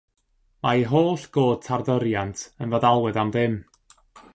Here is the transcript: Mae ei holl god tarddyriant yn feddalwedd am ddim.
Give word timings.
Mae 0.65 0.79
ei 0.79 0.85
holl 0.93 1.27
god 1.37 1.61
tarddyriant 1.67 2.45
yn 2.67 2.77
feddalwedd 2.77 3.25
am 3.27 3.37
ddim. 3.39 3.65